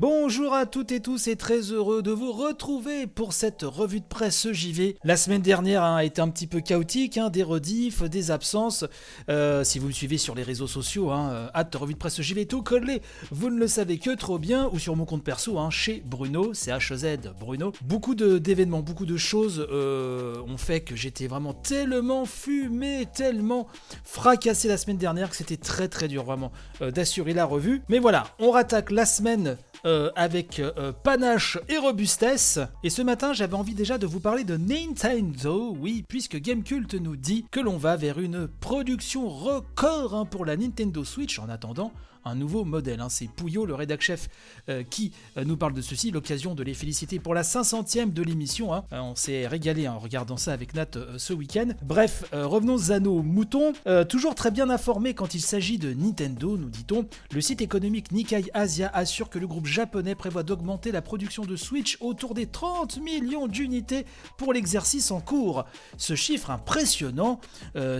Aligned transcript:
Bonjour 0.00 0.54
à 0.54 0.64
toutes 0.64 0.92
et 0.92 1.00
tous 1.00 1.26
et 1.26 1.34
très 1.34 1.58
heureux 1.72 2.02
de 2.02 2.12
vous 2.12 2.30
retrouver 2.30 3.08
pour 3.08 3.32
cette 3.32 3.62
revue 3.62 3.98
de 3.98 4.06
presse 4.06 4.46
JV. 4.52 4.96
La 5.02 5.16
semaine 5.16 5.42
dernière 5.42 5.82
hein, 5.82 5.96
a 5.96 6.04
été 6.04 6.20
un 6.20 6.28
petit 6.28 6.46
peu 6.46 6.60
chaotique, 6.60 7.18
hein, 7.18 7.30
des 7.30 7.42
rediffs, 7.42 8.04
des 8.04 8.30
absences. 8.30 8.84
Euh, 9.28 9.64
si 9.64 9.80
vous 9.80 9.88
me 9.88 9.92
suivez 9.92 10.16
sur 10.16 10.36
les 10.36 10.44
réseaux 10.44 10.68
sociaux, 10.68 11.10
hein, 11.10 11.50
euh, 11.52 11.64
revue 11.74 11.94
de 11.94 11.98
presse 11.98 12.22
JV 12.22 12.46
tout 12.46 12.62
collé, 12.62 13.02
vous 13.32 13.50
ne 13.50 13.58
le 13.58 13.66
savez 13.66 13.98
que 13.98 14.14
trop 14.14 14.38
bien, 14.38 14.70
ou 14.72 14.78
sur 14.78 14.94
mon 14.94 15.04
compte 15.04 15.24
perso, 15.24 15.58
hein, 15.58 15.68
chez 15.70 16.00
Bruno, 16.06 16.54
c'est 16.54 16.70
HZ 16.70 17.32
Bruno. 17.40 17.72
Beaucoup 17.82 18.14
d'événements, 18.14 18.82
beaucoup 18.82 19.06
de 19.06 19.16
choses 19.16 19.66
euh, 19.68 20.40
ont 20.46 20.58
fait 20.58 20.80
que 20.80 20.94
j'étais 20.94 21.26
vraiment 21.26 21.54
tellement 21.54 22.24
fumé, 22.24 23.06
tellement 23.12 23.66
fracassé 24.04 24.68
la 24.68 24.76
semaine 24.76 24.98
dernière 24.98 25.28
que 25.28 25.34
c'était 25.34 25.56
très 25.56 25.88
très 25.88 26.06
dur 26.06 26.22
vraiment 26.22 26.52
d'assurer 26.80 27.32
la 27.32 27.46
revue. 27.46 27.82
Mais 27.88 27.98
voilà, 27.98 28.28
on 28.38 28.52
rattaque 28.52 28.92
la 28.92 29.04
semaine 29.04 29.56
euh, 29.84 30.10
avec 30.16 30.58
euh, 30.58 30.92
panache 30.92 31.58
et 31.68 31.78
robustesse. 31.78 32.58
Et 32.82 32.90
ce 32.90 33.02
matin, 33.02 33.32
j'avais 33.32 33.54
envie 33.54 33.74
déjà 33.74 33.98
de 33.98 34.06
vous 34.06 34.20
parler 34.20 34.44
de 34.44 34.56
Nintendo, 34.56 35.76
oui, 35.78 36.04
puisque 36.08 36.36
Gamecult 36.36 36.94
nous 36.94 37.16
dit 37.16 37.46
que 37.50 37.60
l'on 37.60 37.76
va 37.76 37.96
vers 37.96 38.18
une 38.18 38.48
production 38.48 39.28
record 39.28 40.14
hein, 40.14 40.24
pour 40.24 40.44
la 40.44 40.56
Nintendo 40.56 41.04
Switch 41.04 41.38
en 41.38 41.48
attendant 41.48 41.92
un 42.24 42.34
nouveau 42.34 42.64
modèle. 42.64 43.00
Hein. 43.00 43.08
C'est 43.08 43.28
Pouillot, 43.28 43.64
le 43.64 43.74
rédac 43.74 44.02
chef, 44.02 44.28
euh, 44.68 44.82
qui 44.82 45.12
nous 45.42 45.56
parle 45.56 45.72
de 45.72 45.80
ceci. 45.80 46.10
L'occasion 46.10 46.54
de 46.54 46.62
les 46.62 46.74
féliciter 46.74 47.20
pour 47.20 47.32
la 47.32 47.42
500e 47.42 48.12
de 48.12 48.22
l'émission. 48.22 48.74
Hein. 48.74 48.84
On 48.90 49.14
s'est 49.14 49.46
régalé 49.46 49.88
en 49.88 49.98
regardant 49.98 50.36
ça 50.36 50.52
avec 50.52 50.74
Nat 50.74 50.90
ce 51.16 51.32
week-end. 51.32 51.68
Bref, 51.82 52.24
revenons 52.32 52.90
à 52.90 53.00
nos 53.00 53.22
moutons. 53.22 53.72
toujours 54.08 54.34
très 54.34 54.50
bien 54.50 54.68
informé 54.68 55.14
quand 55.14 55.34
il 55.34 55.40
s'agit 55.40 55.78
de 55.78 55.94
Nintendo, 55.94 56.56
nous 56.56 56.68
dit-on. 56.68 57.06
Le 57.32 57.40
site 57.40 57.62
économique 57.62 58.12
Nikkei 58.12 58.50
Asia 58.52 58.90
assure 58.92 59.30
que 59.30 59.38
le 59.38 59.46
groupe 59.46 59.67
japonais 59.68 60.14
prévoit 60.14 60.42
d'augmenter 60.42 60.92
la 60.92 61.02
production 61.02 61.44
de 61.44 61.56
Switch 61.56 61.96
autour 62.00 62.34
des 62.34 62.46
30 62.46 63.00
millions 63.00 63.46
d'unités 63.46 64.04
pour 64.36 64.52
l'exercice 64.52 65.10
en 65.10 65.20
cours. 65.20 65.64
Ce 65.96 66.14
chiffre 66.14 66.50
impressionnant 66.50 67.40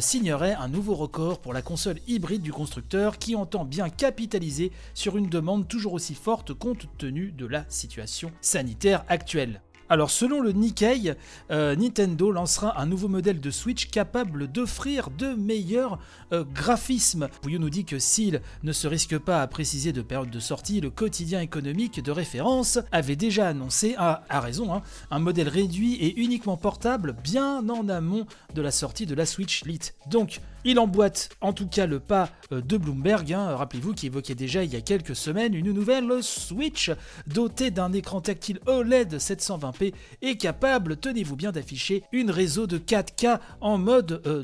signerait 0.00 0.54
un 0.54 0.68
nouveau 0.68 0.94
record 0.94 1.40
pour 1.40 1.52
la 1.52 1.62
console 1.62 1.98
hybride 2.06 2.42
du 2.42 2.52
constructeur 2.52 3.18
qui 3.18 3.36
entend 3.36 3.64
bien 3.64 3.88
capitaliser 3.88 4.08
capitaliser 4.18 4.72
sur 4.94 5.16
une 5.16 5.28
demande 5.28 5.68
toujours 5.68 5.92
aussi 5.92 6.14
forte 6.14 6.52
compte 6.52 6.86
tenu 6.96 7.30
de 7.30 7.46
la 7.46 7.64
situation 7.68 8.32
sanitaire 8.40 9.04
actuelle. 9.08 9.60
Alors 9.90 10.10
selon 10.10 10.40
le 10.40 10.52
Nikkei, 10.52 11.14
euh, 11.50 11.74
Nintendo 11.74 12.30
lancera 12.30 12.78
un 12.78 12.84
nouveau 12.84 13.08
modèle 13.08 13.40
de 13.40 13.50
Switch 13.50 13.88
capable 13.88 14.46
d'offrir 14.46 15.08
de 15.10 15.28
meilleurs 15.34 15.98
euh, 16.32 16.44
graphismes. 16.44 17.28
Pouillot 17.40 17.58
nous 17.58 17.70
dit 17.70 17.86
que 17.86 17.98
s'il 17.98 18.42
ne 18.62 18.72
se 18.72 18.86
risque 18.86 19.16
pas 19.16 19.40
à 19.40 19.46
préciser 19.46 19.92
de 19.92 20.02
période 20.02 20.30
de 20.30 20.40
sortie, 20.40 20.82
le 20.82 20.90
quotidien 20.90 21.40
économique 21.40 22.02
de 22.02 22.10
référence 22.10 22.78
avait 22.92 23.16
déjà 23.16 23.48
annoncé, 23.48 23.94
à, 23.96 24.22
raison, 24.40 24.74
hein, 24.74 24.82
un 25.10 25.20
modèle 25.20 25.48
réduit 25.48 25.94
et 25.94 26.20
uniquement 26.20 26.58
portable 26.58 27.16
bien 27.24 27.66
en 27.68 27.88
amont 27.88 28.26
de 28.54 28.60
la 28.60 28.70
sortie 28.70 29.06
de 29.06 29.14
la 29.14 29.24
Switch 29.24 29.64
Lite. 29.64 29.94
Donc 30.10 30.40
il 30.68 30.78
emboîte 30.78 31.30
en 31.40 31.54
tout 31.54 31.66
cas 31.66 31.86
le 31.86 31.98
pas 31.98 32.28
euh, 32.52 32.60
de 32.60 32.76
Bloomberg, 32.76 33.32
hein. 33.32 33.56
rappelez-vous 33.56 33.94
qui 33.94 34.06
évoquait 34.06 34.34
déjà 34.34 34.64
il 34.64 34.72
y 34.72 34.76
a 34.76 34.82
quelques 34.82 35.16
semaines 35.16 35.54
une 35.54 35.72
nouvelle 35.72 36.22
Switch 36.22 36.90
dotée 37.26 37.70
d'un 37.70 37.92
écran 37.94 38.20
tactile 38.20 38.60
OLED 38.66 39.14
720p 39.14 39.94
et 40.20 40.36
capable, 40.36 40.98
tenez-vous 40.98 41.36
bien, 41.36 41.52
d'afficher 41.52 42.04
une 42.12 42.30
réseau 42.30 42.66
de 42.66 42.76
4K 42.76 43.40
en 43.62 43.78
mode 43.78 44.20
euh, 44.26 44.42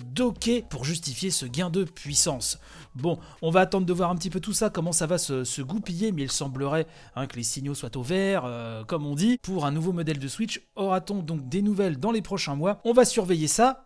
pour 0.70 0.84
justifier 0.84 1.30
ce 1.30 1.44
gain 1.44 1.68
de 1.68 1.84
puissance. 1.84 2.58
Bon, 2.94 3.18
on 3.42 3.50
va 3.50 3.60
attendre 3.60 3.86
de 3.86 3.92
voir 3.92 4.10
un 4.10 4.16
petit 4.16 4.30
peu 4.30 4.40
tout 4.40 4.54
ça, 4.54 4.70
comment 4.70 4.92
ça 4.92 5.06
va 5.06 5.18
se, 5.18 5.60
goupiller, 5.60 6.12
mais 6.12 6.22
il 6.22 6.32
semblerait 6.32 6.86
hein, 7.16 7.26
que 7.26 7.36
les 7.36 7.42
signaux 7.42 7.74
soient 7.74 7.96
au 7.96 8.02
vert, 8.02 8.44
euh, 8.46 8.84
comme 8.84 9.04
on 9.04 9.14
dit, 9.14 9.38
pour 9.42 9.66
un 9.66 9.72
nouveau 9.72 9.92
modèle 9.92 10.18
de 10.18 10.28
Switch. 10.28 10.62
Aura-t-on 10.76 11.20
donc 11.20 11.48
des 11.48 11.60
nouvelles 11.60 11.98
dans 11.98 12.12
les 12.12 12.22
prochains 12.22 12.54
mois? 12.54 12.80
On 12.84 12.92
va 12.92 13.04
surveiller 13.04 13.48
ça. 13.48 13.84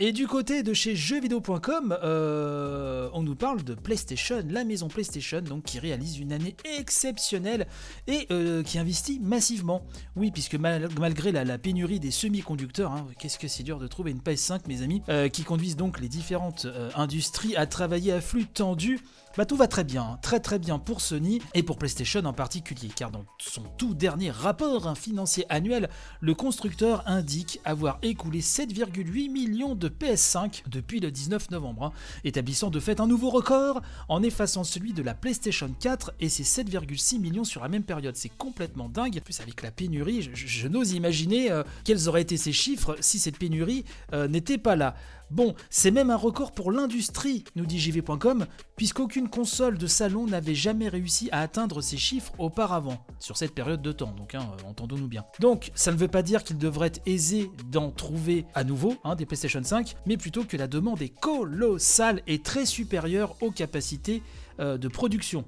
Et 0.00 0.12
du 0.12 0.28
côté 0.28 0.62
de 0.62 0.72
chez 0.74 0.94
jeuxvideo.com, 0.94 1.98
euh, 2.04 3.10
on 3.14 3.24
nous 3.24 3.34
parle 3.34 3.64
de 3.64 3.74
PlayStation, 3.74 4.44
la 4.48 4.62
maison 4.62 4.86
PlayStation, 4.86 5.40
donc 5.40 5.64
qui 5.64 5.80
réalise 5.80 6.20
une 6.20 6.32
année 6.32 6.54
exceptionnelle 6.78 7.66
et 8.06 8.28
euh, 8.30 8.62
qui 8.62 8.78
investit 8.78 9.18
massivement. 9.18 9.84
Oui, 10.14 10.30
puisque 10.30 10.54
malgré 10.54 11.32
la, 11.32 11.58
pénurie 11.58 11.98
des 11.98 12.12
semi-conducteurs, 12.12 12.92
hein, 12.92 13.08
qu'est-ce 13.18 13.40
que 13.40 13.48
c'est 13.48 13.64
dur 13.64 13.80
de 13.80 13.88
trouver 13.88 14.12
une 14.12 14.20
PS5, 14.20 14.60
mes 14.68 14.82
amis, 14.82 15.02
euh, 15.08 15.28
qui 15.28 15.42
conduisent 15.42 15.76
donc 15.76 15.98
les 15.98 16.08
différentes 16.08 16.68
industries 16.94 17.56
à 17.56 17.66
travailler 17.66 18.12
à 18.12 18.20
flux 18.20 18.46
tendu 18.46 19.00
bah 19.38 19.46
tout 19.46 19.56
va 19.56 19.68
très 19.68 19.84
bien, 19.84 20.18
très 20.20 20.40
très 20.40 20.58
bien 20.58 20.80
pour 20.80 21.00
Sony 21.00 21.40
et 21.54 21.62
pour 21.62 21.78
PlayStation 21.78 22.24
en 22.24 22.32
particulier, 22.32 22.88
car 22.88 23.12
dans 23.12 23.24
son 23.38 23.62
tout 23.76 23.94
dernier 23.94 24.32
rapport 24.32 24.96
financier 24.96 25.46
annuel, 25.48 25.88
le 26.20 26.34
constructeur 26.34 27.04
indique 27.06 27.60
avoir 27.64 28.00
écoulé 28.02 28.40
7,8 28.40 29.30
millions 29.30 29.76
de 29.76 29.87
PS5 29.88 30.62
depuis 30.68 31.00
le 31.00 31.10
19 31.10 31.50
novembre, 31.50 31.84
hein, 31.84 31.92
établissant 32.24 32.70
de 32.70 32.80
fait 32.80 33.00
un 33.00 33.06
nouveau 33.06 33.30
record 33.30 33.82
en 34.08 34.22
effaçant 34.22 34.64
celui 34.64 34.92
de 34.92 35.02
la 35.02 35.14
PlayStation 35.14 35.70
4 35.80 36.14
et 36.20 36.28
ses 36.28 36.42
7,6 36.42 37.18
millions 37.18 37.44
sur 37.44 37.62
la 37.62 37.68
même 37.68 37.82
période. 37.82 38.16
C'est 38.16 38.28
complètement 38.28 38.88
dingue. 38.88 39.16
En 39.18 39.20
plus, 39.20 39.40
avec 39.40 39.62
la 39.62 39.70
pénurie, 39.70 40.28
je, 40.34 40.68
n'ose 40.68 40.92
imaginer 40.92 41.50
euh, 41.50 41.62
quels 41.84 42.08
auraient 42.08 42.22
été 42.22 42.36
ces 42.36 42.52
chiffres 42.52 42.96
si 43.00 43.18
cette 43.18 43.38
pénurie 43.38 43.84
euh, 44.12 44.28
n'était 44.28 44.58
pas 44.58 44.76
là. 44.76 44.94
Bon, 45.30 45.54
c'est 45.68 45.90
même 45.90 46.08
un 46.10 46.16
record 46.16 46.52
pour 46.52 46.72
l'industrie, 46.72 47.44
nous 47.54 47.66
dit 47.66 47.78
JV.com, 47.78 48.46
puisqu'aucune 48.76 49.28
console 49.28 49.76
de 49.76 49.86
salon 49.86 50.26
n'avait 50.26 50.54
jamais 50.54 50.88
réussi 50.88 51.28
à 51.32 51.40
atteindre 51.40 51.82
ces 51.82 51.98
chiffres 51.98 52.32
auparavant, 52.38 53.04
sur 53.18 53.36
cette 53.36 53.54
période 53.54 53.82
de 53.82 53.92
temps, 53.92 54.14
donc 54.16 54.34
hein, 54.34 54.40
euh, 54.40 54.68
entendons-nous 54.68 55.06
bien. 55.06 55.24
Donc, 55.40 55.70
ça 55.74 55.92
ne 55.92 55.98
veut 55.98 56.08
pas 56.08 56.22
dire 56.22 56.44
qu'il 56.44 56.56
devrait 56.56 56.86
être 56.86 57.02
aisé 57.04 57.50
d'en 57.70 57.90
trouver 57.90 58.46
à 58.54 58.64
nouveau 58.64 58.96
hein, 59.04 59.16
des 59.16 59.26
PlayStation 59.26 59.62
5, 59.62 59.77
mais 60.06 60.16
plutôt 60.16 60.44
que 60.44 60.56
la 60.56 60.66
demande 60.66 61.02
est 61.02 61.08
colossale 61.20 62.22
et 62.26 62.40
très 62.40 62.66
supérieure 62.66 63.36
aux 63.42 63.50
capacités 63.50 64.22
euh, 64.60 64.78
de 64.78 64.88
production. 64.88 65.44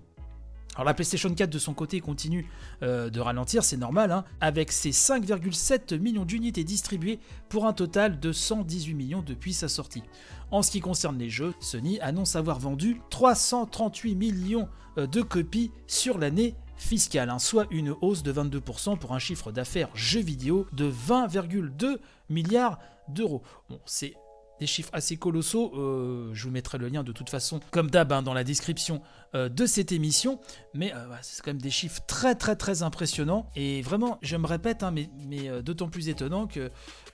Alors 0.76 0.84
la 0.86 0.94
PlayStation 0.94 1.34
4 1.34 1.50
de 1.50 1.58
son 1.58 1.74
côté 1.74 2.00
continue 2.00 2.46
euh, 2.82 3.10
de 3.10 3.20
ralentir, 3.20 3.64
c'est 3.64 3.76
normal, 3.76 4.12
hein, 4.12 4.24
avec 4.40 4.70
ses 4.70 4.92
5,7 4.92 5.98
millions 5.98 6.24
d'unités 6.24 6.62
distribuées 6.62 7.18
pour 7.48 7.66
un 7.66 7.72
total 7.72 8.20
de 8.20 8.32
118 8.32 8.94
millions 8.94 9.22
depuis 9.22 9.52
sa 9.52 9.68
sortie. 9.68 10.04
En 10.52 10.62
ce 10.62 10.70
qui 10.70 10.80
concerne 10.80 11.18
les 11.18 11.28
jeux, 11.28 11.54
Sony 11.60 11.98
annonce 12.00 12.36
avoir 12.36 12.60
vendu 12.60 13.00
338 13.10 14.14
millions 14.14 14.68
euh, 14.96 15.06
de 15.06 15.22
copies 15.22 15.72
sur 15.88 16.18
l'année 16.18 16.54
fiscale, 16.80 17.30
hein, 17.30 17.38
soit 17.38 17.66
une 17.70 17.94
hausse 18.00 18.22
de 18.22 18.32
22% 18.32 18.98
pour 18.98 19.12
un 19.12 19.18
chiffre 19.18 19.52
d'affaires 19.52 19.88
jeux 19.94 20.22
vidéo 20.22 20.66
de 20.72 20.90
20,2 20.90 21.98
milliards 22.28 22.78
d'euros. 23.08 23.42
Bon, 23.68 23.80
c'est 23.86 24.14
des 24.60 24.66
chiffres 24.66 24.90
assez 24.92 25.16
colossaux. 25.16 25.72
Euh, 25.74 26.30
je 26.34 26.44
vous 26.44 26.50
mettrai 26.50 26.78
le 26.78 26.88
lien 26.88 27.02
de 27.02 27.12
toute 27.12 27.30
façon, 27.30 27.60
comme 27.70 27.90
d'hab, 27.90 28.12
hein, 28.12 28.22
dans 28.22 28.34
la 28.34 28.44
description 28.44 29.00
euh, 29.34 29.48
de 29.48 29.66
cette 29.66 29.90
émission. 29.90 30.38
Mais 30.74 30.92
euh, 30.94 31.06
c'est 31.22 31.42
quand 31.42 31.50
même 31.50 31.62
des 31.62 31.70
chiffres 31.70 32.02
très 32.06 32.34
très 32.34 32.56
très 32.56 32.82
impressionnants. 32.82 33.48
Et 33.56 33.80
vraiment, 33.82 34.18
je 34.22 34.36
me 34.36 34.46
répète, 34.46 34.82
hein, 34.82 34.90
mais, 34.90 35.08
mais 35.26 35.62
d'autant 35.62 35.88
plus 35.88 36.08
étonnant 36.08 36.46
que 36.46 36.70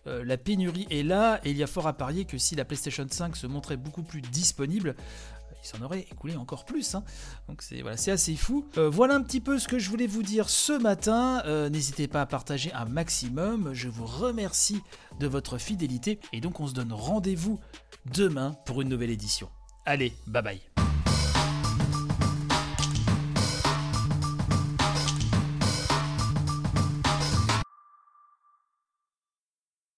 la 0.06 0.37
pénurie 0.37 0.87
est 0.91 1.03
là. 1.03 1.41
Et 1.44 1.50
il 1.50 1.56
y 1.56 1.62
a 1.62 1.66
fort 1.66 1.87
à 1.87 1.93
parier 1.93 2.25
que 2.25 2.38
si 2.38 2.55
la 2.56 2.65
PlayStation 2.65 3.06
5 3.09 3.37
se 3.37 3.47
montrait 3.47 3.76
beaucoup 3.76 4.03
plus 4.03 4.21
disponible, 4.21 4.94
il 5.66 5.78
s'en 5.78 5.84
aurait 5.84 6.06
écoulé 6.10 6.37
encore 6.37 6.65
plus. 6.65 6.94
Hein. 6.94 7.04
Donc 7.49 7.62
c'est 7.62 7.82
voilà, 7.82 7.97
assez 7.97 8.37
fou. 8.37 8.66
Euh, 8.78 8.88
voilà 8.88 9.15
un 9.15 9.22
petit 9.22 9.41
peu 9.41 9.59
ce 9.59 9.69
que 9.69 9.78
je 9.78 9.91
voulais 9.91 10.06
vous 10.06 10.22
dire 10.22 10.49
ce 10.49 10.72
matin. 10.72 11.43
Euh, 11.47 11.69
n'hésitez 11.69 12.09
pas 12.09 12.22
à 12.22 12.27
partager 12.27 12.72
un 12.72 12.84
maximum. 12.84 13.71
Je 13.72 13.88
vous 13.88 14.06
remercie 14.06 14.81
de 15.19 15.26
votre 15.26 15.59
fidélité. 15.59 16.20
Et 16.32 16.41
donc 16.41 16.61
on 16.61 16.67
se 16.67 16.75
donne 16.75 16.93
rendez-vous 16.93 17.58
demain 18.14 18.56
pour 18.64 18.82
une 18.82 18.88
nouvelle 18.88 19.11
édition. 19.11 19.49
Allez, 19.85 20.12
bye 20.26 20.43
bye. 20.43 20.75